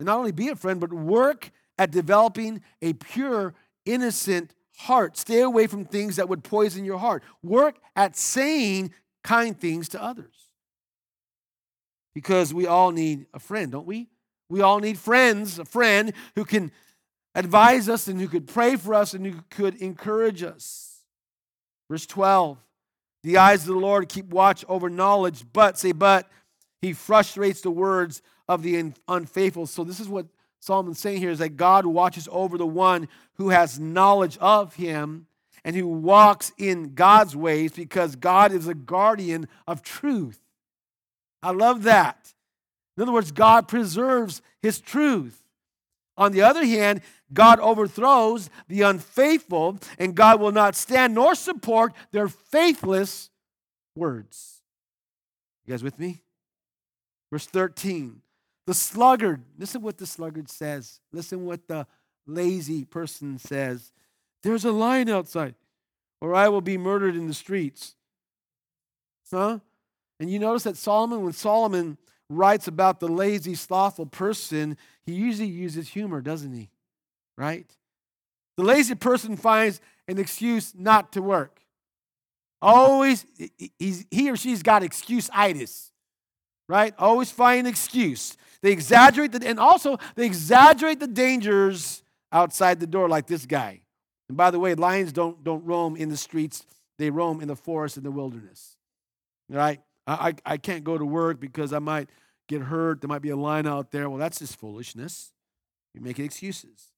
[0.00, 3.54] And not only be a friend, but work at developing a pure,
[3.88, 5.16] innocent heart.
[5.16, 7.22] Stay away from things that would poison your heart.
[7.42, 8.92] Work at saying
[9.24, 10.34] kind things to others.
[12.14, 14.08] Because we all need a friend, don't we?
[14.48, 16.72] We all need friends, a friend who can
[17.34, 21.02] advise us and who could pray for us and who could encourage us.
[21.90, 22.58] Verse 12
[23.22, 26.28] The eyes of the Lord keep watch over knowledge, but, say, but,
[26.80, 29.66] he frustrates the words of the unfaithful.
[29.66, 30.26] So, this is what
[30.60, 35.26] Solomon's saying here is that God watches over the one who has knowledge of him
[35.64, 40.40] and who walks in God's ways because God is a guardian of truth.
[41.42, 42.34] I love that.
[42.96, 45.42] In other words, God preserves his truth.
[46.16, 47.00] On the other hand,
[47.32, 53.30] God overthrows the unfaithful, and God will not stand nor support their faithless
[53.94, 54.62] words.
[55.64, 56.22] You guys with me?
[57.30, 58.22] Verse 13.
[58.68, 61.00] The sluggard, listen what the sluggard says.
[61.10, 61.86] Listen what the
[62.26, 63.92] lazy person says.
[64.42, 65.54] There's a lion outside,
[66.20, 67.94] or I will be murdered in the streets.
[69.32, 69.60] Huh?
[70.20, 71.96] And you notice that Solomon, when Solomon
[72.28, 74.76] writes about the lazy, slothful person,
[75.06, 76.68] he usually uses humor, doesn't he?
[77.38, 77.74] Right?
[78.58, 81.62] The lazy person finds an excuse not to work.
[82.60, 83.24] Always,
[83.78, 85.90] he or she's got excuse itis,
[86.68, 86.92] right?
[86.98, 88.36] Always find an excuse.
[88.62, 93.82] They exaggerate the, and also they exaggerate the dangers outside the door, like this guy.
[94.28, 96.66] And by the way, lions don't, don't roam in the streets,
[96.98, 98.76] they roam in the forest and the wilderness.
[99.48, 99.80] Right?
[100.06, 100.12] I,
[100.46, 102.08] I, I can't go to work because I might
[102.48, 103.00] get hurt.
[103.00, 104.10] There might be a lion out there.
[104.10, 105.32] Well, that's just foolishness.
[105.94, 106.92] You're making excuses.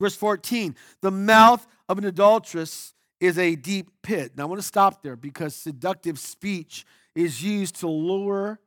[0.00, 4.32] Verse 14 the mouth of an adulteress is a deep pit.
[4.36, 8.58] Now, I want to stop there because seductive speech is used to lure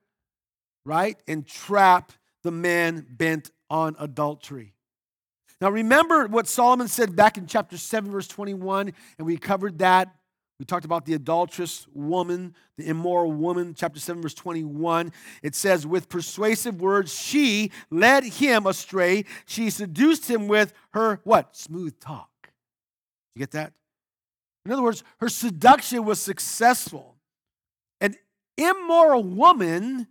[0.85, 1.17] right?
[1.27, 2.11] And trap
[2.43, 4.73] the man bent on adultery.
[5.61, 10.13] Now, remember what Solomon said back in chapter 7, verse 21, and we covered that.
[10.59, 15.11] We talked about the adulterous woman, the immoral woman, chapter 7, verse 21.
[15.41, 19.25] It says, With persuasive words, she led him astray.
[19.45, 21.55] She seduced him with her what?
[21.55, 22.29] Smooth talk.
[23.35, 23.73] You get that?
[24.65, 27.15] In other words, her seduction was successful.
[27.99, 28.15] An
[28.57, 30.07] immoral woman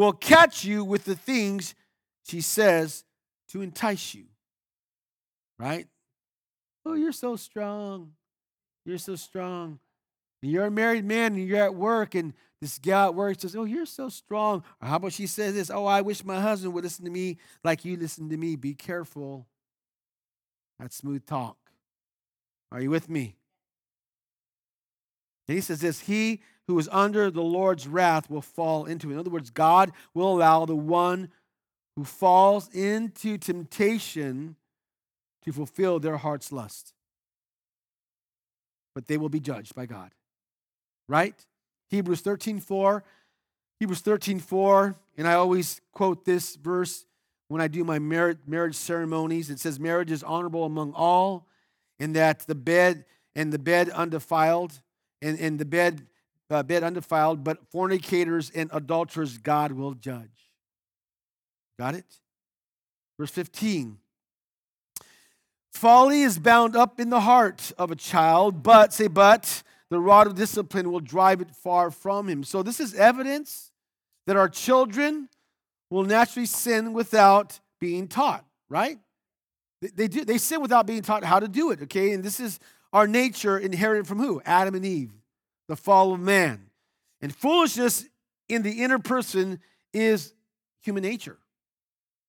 [0.00, 1.74] will catch you with the things
[2.26, 3.04] she says
[3.48, 4.24] to entice you.
[5.58, 5.88] Right?
[6.86, 8.12] Oh, you're so strong.
[8.86, 9.78] You're so strong.
[10.42, 12.32] And you're a married man and you're at work, and
[12.62, 14.64] this gal at work says, Oh, you're so strong.
[14.80, 15.70] Or how about she says this?
[15.70, 18.56] Oh, I wish my husband would listen to me like you listen to me.
[18.56, 19.46] Be careful.
[20.78, 21.58] That's smooth talk.
[22.72, 23.36] Are you with me?
[25.50, 29.14] And he says this He who is under the Lord's wrath will fall into it.
[29.14, 31.28] In other words, God will allow the one
[31.96, 34.54] who falls into temptation
[35.44, 36.92] to fulfill their heart's lust.
[38.94, 40.12] But they will be judged by God.
[41.08, 41.34] Right?
[41.88, 43.02] Hebrews 13 4.
[43.80, 44.94] Hebrews 13 4.
[45.18, 47.06] And I always quote this verse
[47.48, 49.50] when I do my marriage ceremonies.
[49.50, 51.48] It says, Marriage is honorable among all,
[51.98, 54.80] and that the bed and the bed undefiled,
[55.22, 56.06] and, and the bed
[56.50, 60.50] uh, bed undefiled, but fornicators and adulterers God will judge.
[61.78, 62.04] Got it?
[63.18, 63.98] Verse 15.
[65.72, 70.26] Folly is bound up in the heart of a child, but, say, but, the rod
[70.26, 72.44] of discipline will drive it far from him.
[72.44, 73.70] So, this is evidence
[74.26, 75.28] that our children
[75.88, 78.98] will naturally sin without being taught, right?
[79.80, 82.12] They, they, do, they sin without being taught how to do it, okay?
[82.12, 82.60] And this is
[82.92, 84.42] our nature inherited from who?
[84.44, 85.12] Adam and Eve,
[85.68, 86.66] the fall of man.
[87.20, 88.06] And foolishness
[88.48, 89.60] in the inner person
[89.92, 90.32] is
[90.80, 91.38] human nature.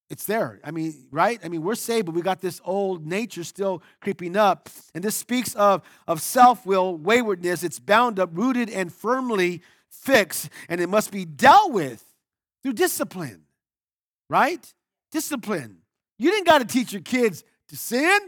[0.10, 0.60] It's there.
[0.64, 1.40] I mean, right?
[1.42, 4.70] I mean, we're saved, but we got this old nature still creeping up.
[4.94, 7.64] And this speaks of, of self will, waywardness.
[7.64, 12.04] It's bound up, rooted, and firmly fixed, and it must be dealt with
[12.62, 13.44] through discipline,
[14.30, 14.74] right?
[15.12, 15.78] Discipline.
[16.20, 18.20] You didn't got to teach your kids to sin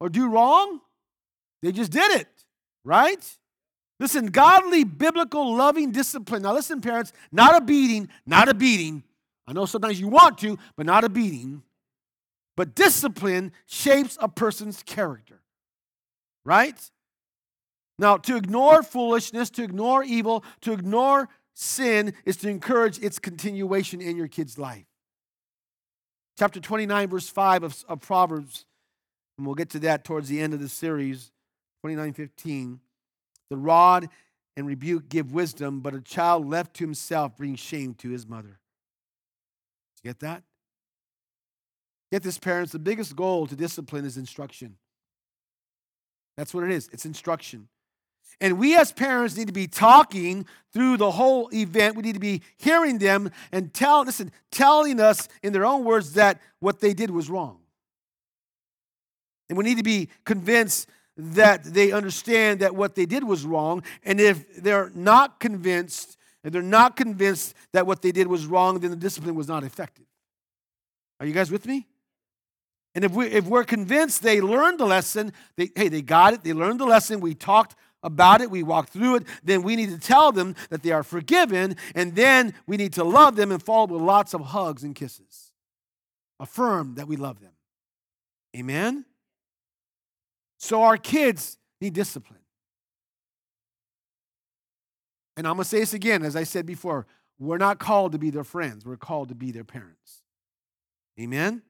[0.00, 0.80] or do wrong,
[1.64, 2.28] they just did it,
[2.84, 3.24] right?
[3.98, 6.42] Listen, godly, biblical, loving discipline.
[6.42, 9.02] Now, listen, parents, not a beating, not a beating.
[9.46, 11.62] I know sometimes you want to, but not a beating.
[12.56, 15.40] But discipline shapes a person's character,
[16.44, 16.78] right?
[17.98, 24.00] Now, to ignore foolishness, to ignore evil, to ignore sin is to encourage its continuation
[24.00, 24.86] in your kid's life.
[26.38, 28.66] Chapter 29, verse 5 of, of Proverbs,
[29.38, 31.30] and we'll get to that towards the end of the series,
[31.84, 32.80] 29 15.
[33.50, 34.08] The rod
[34.56, 38.58] and rebuke give wisdom, but a child left to himself brings shame to his mother.
[40.02, 40.44] Get that?
[42.10, 42.72] Get this, parents.
[42.72, 44.76] The biggest goal to discipline is instruction.
[46.38, 46.88] That's what it is.
[46.90, 47.68] It's instruction.
[48.40, 51.96] And we as parents need to be talking through the whole event.
[51.96, 56.14] We need to be hearing them and tell, listen, telling us in their own words
[56.14, 57.58] that what they did was wrong.
[59.50, 63.82] And we need to be convinced that they understand that what they did was wrong.
[64.02, 68.80] And if they're not convinced, and they're not convinced that what they did was wrong,
[68.80, 70.06] then the discipline was not effective.
[71.20, 71.86] Are you guys with me?
[72.94, 76.44] And if, we, if we're convinced they learned the lesson, they, hey, they got it,
[76.44, 79.90] they learned the lesson, we talked about it, we walked through it, then we need
[79.90, 83.62] to tell them that they are forgiven, and then we need to love them and
[83.62, 85.52] follow with lots of hugs and kisses.
[86.38, 87.52] Affirm that we love them.
[88.56, 89.04] Amen?
[90.64, 92.38] So our kids need discipline.
[95.36, 97.06] And I'm going to say this again, as I said before
[97.38, 100.22] we're not called to be their friends, we're called to be their parents.
[101.20, 101.60] Amen?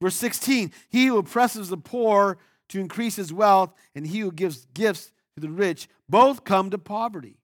[0.00, 2.38] Verse 16 He who oppresses the poor
[2.70, 6.78] to increase his wealth, and he who gives gifts to the rich, both come to
[6.78, 7.36] poverty.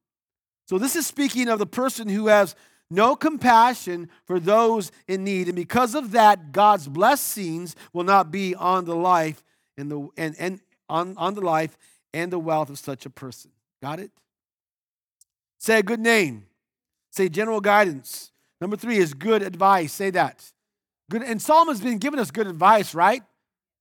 [0.69, 2.57] So this is speaking of the person who has
[2.91, 5.49] no compassion for those in need.
[5.49, 9.45] And because of that, God's blessings will not be on the life
[9.77, 11.77] and the and, and on, on the life
[12.13, 13.51] and the wealth of such a person.
[13.83, 14.11] Got it?
[15.59, 16.47] Say a good name.
[17.11, 18.33] Say general guidance.
[18.61, 19.93] Number three is good advice.
[19.93, 20.45] Say that.
[21.11, 23.23] Good, and Solomon's been giving us good advice, right?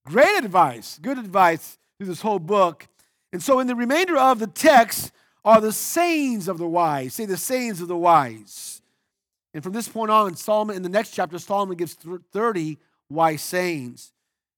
[0.06, 2.88] Great advice, good advice through this whole book.
[3.34, 5.12] And so, in the remainder of the text
[5.44, 7.16] are the sayings of the wise.
[7.16, 8.82] Say the sayings of the wise.
[9.54, 12.78] And from this point on, Solomon, in the next chapter, Solomon gives 30
[13.10, 14.14] wise sayings.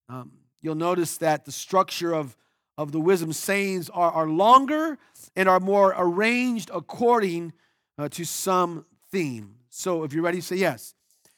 [0.08, 0.32] Um,
[0.62, 2.36] you'll notice that the structure of,
[2.78, 4.98] of the wisdom sayings are, are longer
[5.36, 7.54] and are more arranged according
[7.98, 9.56] uh, to some theme.
[9.70, 10.94] So if you're ready, say yes.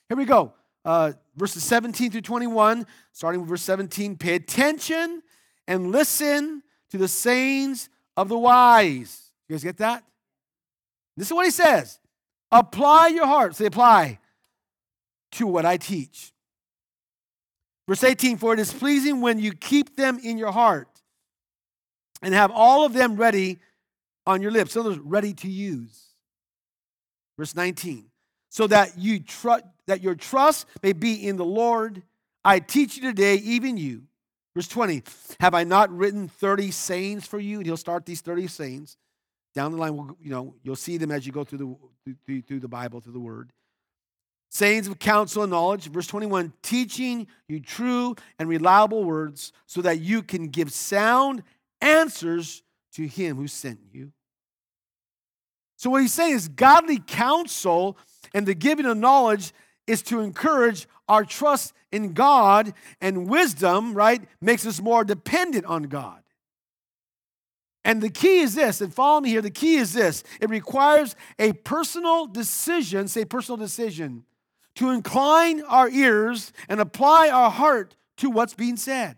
[0.07, 0.53] Here we go.
[0.83, 4.17] Uh, verses 17 through 21, starting with verse 17.
[4.17, 5.21] Pay attention
[5.67, 9.31] and listen to the sayings of the wise.
[9.47, 10.03] You guys get that?
[11.15, 11.99] This is what he says
[12.51, 14.19] Apply your heart, say apply,
[15.33, 16.30] to what I teach.
[17.87, 20.87] Verse 18 For it is pleasing when you keep them in your heart
[22.21, 23.59] and have all of them ready
[24.25, 24.73] on your lips.
[24.73, 26.07] So those ready to use.
[27.37, 28.05] Verse 19.
[28.49, 32.03] So that you trust that your trust may be in the Lord.
[32.43, 34.03] I teach you today, even you.
[34.55, 35.03] Verse 20.
[35.39, 37.57] Have I not written 30 sayings for you?
[37.57, 38.97] And he'll start these 30 sayings.
[39.53, 42.41] Down the line, we'll, you know, you'll see them as you go through the through,
[42.41, 43.51] through the Bible, through the Word.
[44.53, 45.89] Sayings of counsel and knowledge.
[45.89, 46.51] Verse 21.
[46.61, 51.41] Teaching you true and reliable words, so that you can give sound
[51.79, 52.61] answers
[52.93, 54.11] to him who sent you.
[55.77, 57.97] So, what he's saying is godly counsel
[58.33, 59.53] and the giving of knowledge
[59.87, 65.83] is to encourage our trust in God, and wisdom, right, makes us more dependent on
[65.83, 66.21] God.
[67.83, 71.15] And the key is this, and follow me here the key is this it requires
[71.39, 74.23] a personal decision, say personal decision,
[74.75, 79.17] to incline our ears and apply our heart to what's being said.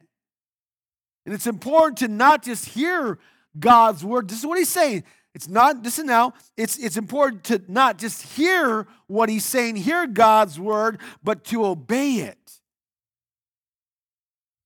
[1.26, 3.20] And it's important to not just hear
[3.58, 4.30] God's word.
[4.30, 5.04] This is what he's saying.
[5.36, 10.06] It's not, listen now, it's, it's important to not just hear what he's saying, hear
[10.06, 12.38] God's word, but to obey it.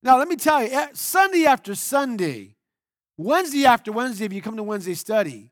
[0.04, 2.56] Now, let me tell you, Sunday after Sunday,
[3.18, 5.52] Wednesday after Wednesday, if you come to Wednesday study,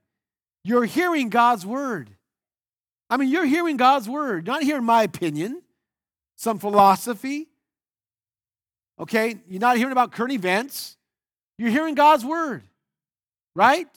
[0.63, 2.11] you're hearing God's word.
[3.09, 5.61] I mean, you're hearing God's word, not hearing my opinion,
[6.35, 7.47] some philosophy.
[8.99, 9.35] Okay?
[9.47, 10.97] You're not hearing about current events.
[11.57, 12.63] You're hearing God's word,
[13.55, 13.87] right?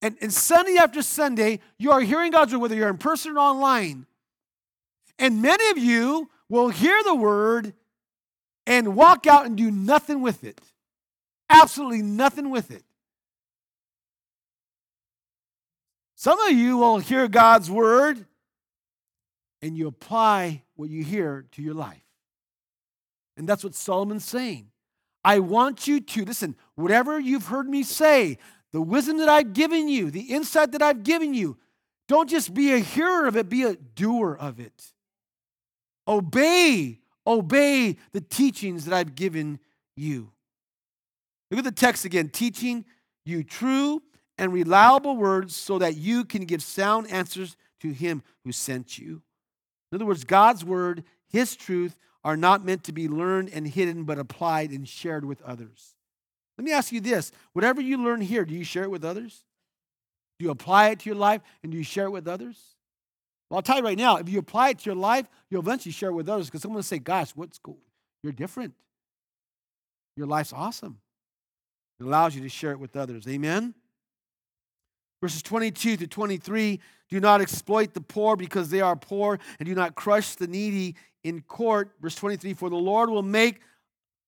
[0.00, 3.38] And, and Sunday after Sunday, you are hearing God's word, whether you're in person or
[3.38, 4.06] online.
[5.18, 7.74] And many of you will hear the word
[8.66, 10.60] and walk out and do nothing with it.
[11.48, 12.82] Absolutely nothing with it.
[16.14, 18.24] Some of you will hear God's word
[19.66, 22.04] and you apply what you hear to your life.
[23.36, 24.68] And that's what Solomon's saying.
[25.24, 28.38] I want you to, listen, whatever you've heard me say,
[28.72, 31.58] the wisdom that I've given you, the insight that I've given you,
[32.06, 34.92] don't just be a hearer of it, be a doer of it.
[36.06, 39.58] Obey, obey the teachings that I've given
[39.96, 40.30] you.
[41.50, 42.84] Look at the text again teaching
[43.24, 44.00] you true
[44.38, 49.22] and reliable words so that you can give sound answers to him who sent you.
[49.90, 54.04] In other words, God's word, his truth, are not meant to be learned and hidden,
[54.04, 55.94] but applied and shared with others.
[56.58, 59.44] Let me ask you this whatever you learn here, do you share it with others?
[60.38, 62.76] Do you apply it to your life and do you share it with others?
[63.48, 65.92] Well, I'll tell you right now, if you apply it to your life, you'll eventually
[65.92, 67.78] share it with others because someone will say, Gosh, what's cool?
[68.22, 68.74] You're different.
[70.16, 70.98] Your life's awesome.
[72.00, 73.26] It allows you to share it with others.
[73.28, 73.74] Amen?
[75.20, 79.74] Verses 22 to 23 do not exploit the poor because they are poor, and do
[79.74, 81.92] not crush the needy in court.
[82.00, 83.60] Verse 23 For the Lord will make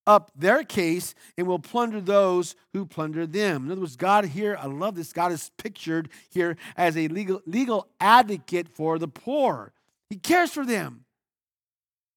[0.06, 3.66] up their case and will plunder those who plunder them.
[3.66, 7.42] In other words, God here, I love this, God is pictured here as a legal,
[7.46, 9.72] legal advocate for the poor.
[10.08, 11.04] He cares for them,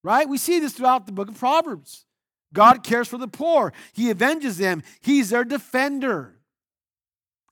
[0.04, 0.30] right?
[0.30, 2.06] We see this throughout the book of Proverbs.
[2.54, 6.41] God cares for the poor, He avenges them, He's their defender.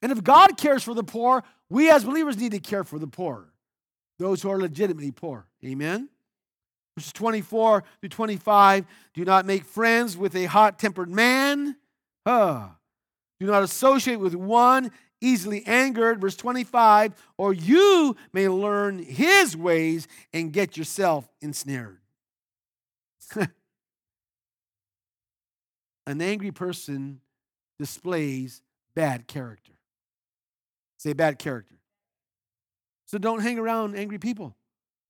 [0.02, 3.08] And if God cares for the poor, we as believers need to care for the
[3.08, 3.52] poor,
[4.18, 5.46] those who are legitimately poor.
[5.64, 6.10] Amen?
[6.96, 11.76] Verses 24 through 25 do not make friends with a hot tempered man.
[12.26, 12.68] Huh.
[13.40, 14.92] Do not associate with one
[15.22, 16.20] easily angered.
[16.22, 22.00] Verse 25, or you may learn his ways and get yourself ensnared.
[26.08, 27.22] An angry person
[27.78, 28.62] displays
[28.96, 29.79] bad character.
[31.00, 31.76] Say bad character.
[33.06, 34.56] So don't hang around angry people.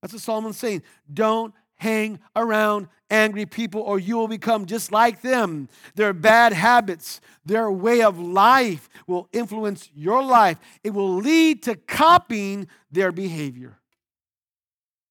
[0.01, 0.83] That's what Solomon's saying.
[1.11, 5.67] Don't hang around angry people or you will become just like them.
[5.95, 10.59] Their bad habits, their way of life will influence your life.
[10.83, 13.79] It will lead to copying their behavior.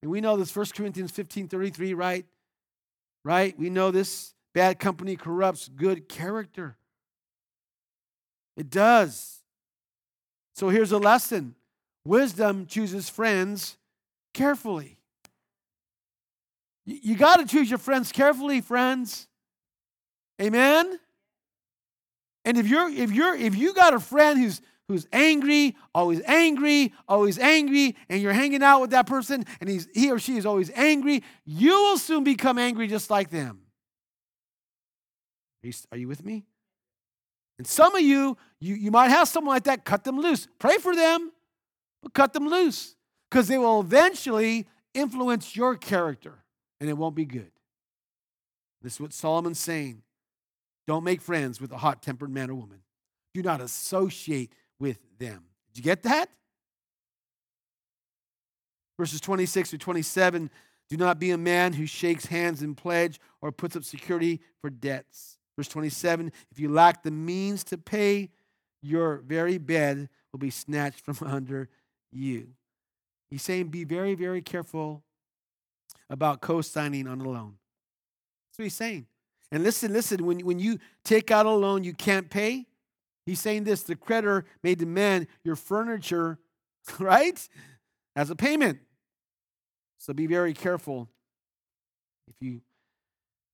[0.00, 2.24] And we know this 1 Corinthians 15 33, right?
[3.24, 3.58] Right?
[3.58, 6.76] We know this bad company corrupts good character.
[8.56, 9.37] It does.
[10.58, 11.54] So here's a lesson
[12.04, 13.76] wisdom chooses friends
[14.34, 14.98] carefully.
[16.84, 19.28] You got to choose your friends carefully, friends.
[20.42, 20.98] Amen.
[22.44, 26.92] And if you're if you're if you got a friend who's who's angry, always angry,
[27.06, 30.44] always angry, and you're hanging out with that person and he's he or she is
[30.44, 33.60] always angry, you will soon become angry just like them.
[35.62, 36.46] Are you, are you with me?
[37.58, 40.46] And some of you, you, you might have someone like that, cut them loose.
[40.58, 41.32] Pray for them,
[42.02, 42.94] but cut them loose
[43.30, 46.34] because they will eventually influence your character
[46.80, 47.50] and it won't be good.
[48.82, 50.02] This is what Solomon's saying.
[50.86, 52.78] Don't make friends with a hot tempered man or woman.
[53.34, 55.44] Do not associate with them.
[55.68, 56.30] Did you get that?
[58.96, 60.50] Verses 26 to 27
[60.88, 64.70] do not be a man who shakes hands in pledge or puts up security for
[64.70, 65.37] debts.
[65.58, 68.30] Verse 27 If you lack the means to pay,
[68.80, 71.68] your very bed will be snatched from under
[72.12, 72.50] you.
[73.28, 75.02] He's saying, be very, very careful
[76.08, 77.56] about co signing on a loan.
[78.46, 79.06] That's what he's saying.
[79.50, 82.66] And listen, listen, when, when you take out a loan you can't pay,
[83.26, 86.38] he's saying this the creditor may demand your furniture,
[87.00, 87.48] right,
[88.14, 88.78] as a payment.
[89.98, 91.08] So be very careful
[92.28, 92.60] if you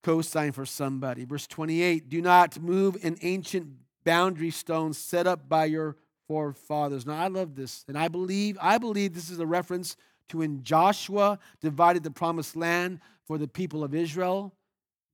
[0.04, 1.24] co-sign for somebody.
[1.24, 3.68] Verse 28, do not move an ancient
[4.04, 5.96] boundary stone set up by your
[6.28, 7.06] forefathers.
[7.06, 9.96] Now I love this, and I believe I believe this is a reference
[10.28, 14.54] to when Joshua divided the promised land for the people of Israel.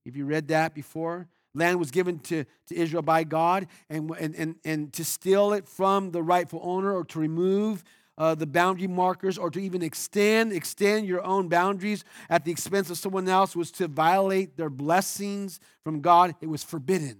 [0.05, 4.35] If you read that before, land was given to, to Israel by God, and, and,
[4.35, 7.83] and, and to steal it from the rightful owner or to remove
[8.21, 12.91] uh, the boundary markers or to even extend extend your own boundaries at the expense
[12.91, 16.35] of someone else was to violate their blessings from God.
[16.39, 17.17] It was forbidden.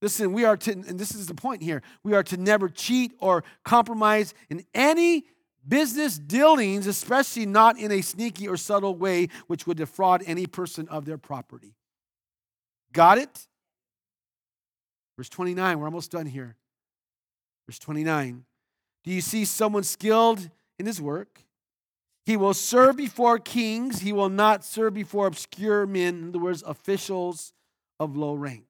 [0.00, 3.12] Listen, we are to, and this is the point here, we are to never cheat
[3.18, 5.26] or compromise in any
[5.68, 10.88] business dealings, especially not in a sneaky or subtle way which would defraud any person
[10.88, 11.74] of their property.
[12.94, 13.46] Got it?
[15.18, 16.56] Verse 29, we're almost done here.
[17.66, 18.46] Verse 29.
[19.04, 21.44] Do you see someone skilled in his work?
[22.26, 24.00] He will serve before kings.
[24.00, 27.52] He will not serve before obscure men, in other words, officials
[27.98, 28.64] of low rank.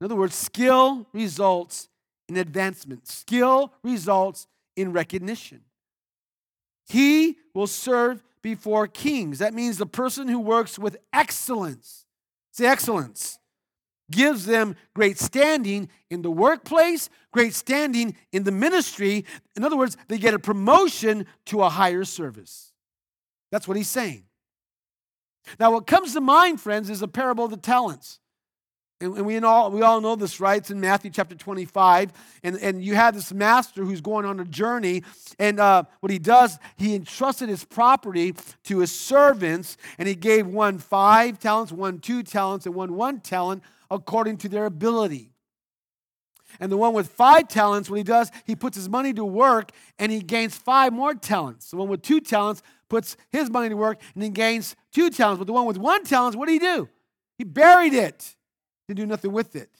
[0.00, 1.88] In other words, skill results
[2.28, 5.62] in advancement, skill results in recognition.
[6.86, 9.38] He will serve before kings.
[9.38, 12.04] That means the person who works with excellence,
[12.52, 13.38] say excellence,
[14.10, 19.24] gives them great standing in the workplace, great standing in the ministry.
[19.56, 22.72] In other words, they get a promotion to a higher service.
[23.50, 24.24] That's what he's saying.
[25.58, 28.20] Now, what comes to mind, friends, is a parable of the talents.
[29.00, 30.58] And, we all, we all know this, right?
[30.58, 32.12] It's in Matthew chapter 25.
[32.42, 35.02] And, and you have this master who's going on a journey.
[35.38, 38.34] And uh, what he does, he entrusted his property
[38.64, 39.76] to his servants.
[39.98, 44.48] And he gave one five talents, one two talents, and one one talent according to
[44.48, 45.34] their ability.
[46.60, 49.70] And the one with five talents, what he does, he puts his money to work
[49.98, 51.70] and he gains five more talents.
[51.70, 55.38] The one with two talents puts his money to work and he gains two talents.
[55.38, 56.88] But the one with one talent, what did he do?
[57.38, 58.36] He buried it
[58.88, 59.70] to do nothing with it.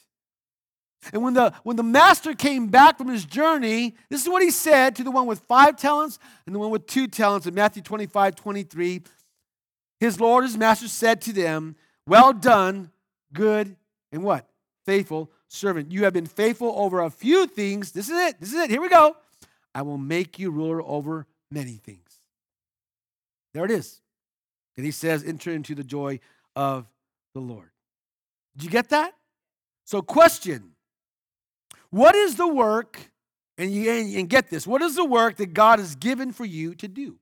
[1.13, 4.51] And when the, when the master came back from his journey, this is what he
[4.51, 7.83] said to the one with five talents and the one with two talents in Matthew
[7.83, 9.03] 25, 23.
[10.01, 11.77] His Lord, his master, said to them,
[12.07, 12.91] Well done,
[13.33, 13.77] good
[14.15, 14.49] and what?
[14.87, 15.91] Faithful servant.
[15.91, 17.93] You have been faithful over a few things.
[17.93, 18.41] This is it.
[18.41, 18.71] This is it.
[18.71, 19.17] Here we go.
[19.75, 22.01] I will make you ruler over many things.
[23.53, 24.01] There it is.
[24.77, 26.21] And he says, Enter into the joy
[26.55, 26.87] of
[27.35, 27.71] the Lord.
[28.57, 29.15] Did you get that?
[29.85, 30.73] So, question
[31.91, 33.11] What is the work,
[33.59, 36.75] and, you, and get this, what is the work that God has given for you
[36.77, 37.19] to do?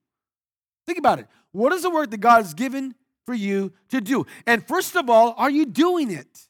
[0.85, 1.27] Think about it.
[1.53, 4.27] What is the work that God has given for you to do?
[4.47, 6.49] And first of all, are you doing it?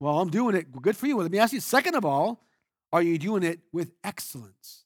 [0.00, 0.72] Well, I'm doing it.
[0.72, 1.16] Good for you.
[1.16, 2.42] Well, let me ask you, second of all,
[2.92, 4.84] are you doing it with excellence?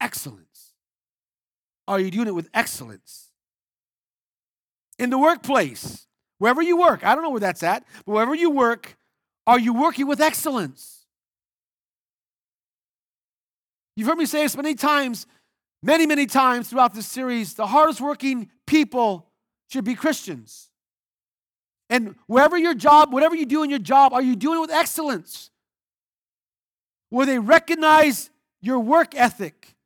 [0.00, 0.74] Excellence.
[1.88, 3.30] Are you doing it with excellence?
[4.98, 6.06] In the workplace,
[6.42, 8.96] Wherever you work, I don't know where that's at, but wherever you work,
[9.46, 11.06] are you working with excellence?
[13.94, 15.28] You've heard me say this many times,
[15.84, 17.54] many, many times throughout this series.
[17.54, 19.30] The hardest working people
[19.70, 20.71] should be Christians.
[21.92, 24.70] And wherever your job, whatever you do in your job, are you doing it with
[24.70, 25.50] excellence?
[27.10, 28.30] Where they recognize
[28.62, 29.76] your work ethic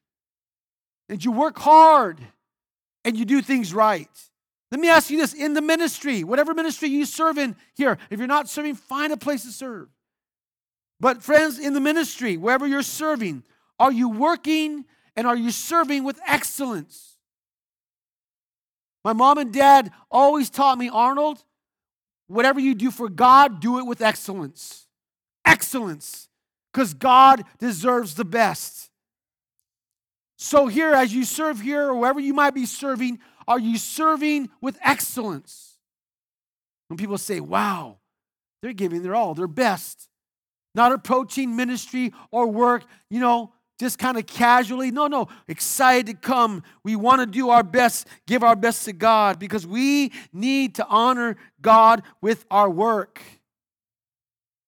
[1.09, 2.21] and you work hard
[3.05, 4.09] and you do things right.
[4.71, 8.21] Let me ask you this in the ministry, whatever ministry you serve in here, if
[8.21, 9.89] you're not serving, find a place to serve.
[11.01, 13.43] But, friends, in the ministry, wherever you're serving,
[13.81, 14.85] are you working
[15.17, 17.17] and are you serving with excellence?
[19.05, 21.43] My mom and dad always taught me, Arnold,
[22.27, 24.87] whatever you do for God, do it with excellence.
[25.45, 26.29] Excellence,
[26.73, 28.91] because God deserves the best.
[30.39, 34.51] So, here, as you serve here, or wherever you might be serving, are you serving
[34.61, 35.79] with excellence?
[36.89, 37.99] When people say, wow,
[38.61, 40.09] they're giving their all, their best,
[40.75, 44.91] not approaching ministry or work, you know, just kind of casually.
[44.91, 46.63] No, no, excited to come.
[46.83, 50.87] We want to do our best, give our best to God because we need to
[50.87, 53.21] honor God with our work.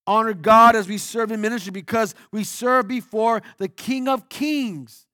[0.06, 5.06] Honor God as we serve in ministry because we serve before the King of Kings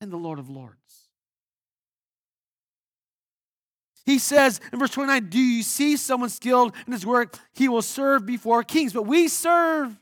[0.00, 0.78] and the Lord of Lords.
[4.04, 7.36] He says in verse 29 Do you see someone skilled in his work?
[7.54, 8.92] He will serve before kings.
[8.92, 9.96] But we serve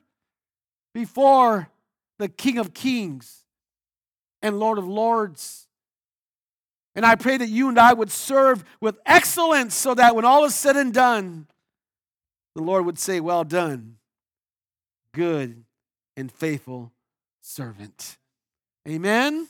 [0.93, 1.69] before
[2.23, 3.45] the King of kings
[4.43, 5.67] and Lord of lords.
[6.95, 10.45] And I pray that you and I would serve with excellence so that when all
[10.45, 11.49] is said and done,
[12.55, 13.97] the Lord would say, Well done,
[15.13, 15.65] good
[16.17, 16.93] and faithful
[17.41, 18.19] servant.
[18.87, 19.49] Amen.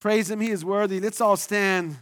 [0.00, 0.40] Praise him.
[0.40, 1.00] He is worthy.
[1.00, 1.96] Let's all stand.